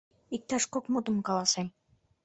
[0.35, 1.67] Иктаж кок мутым каласем: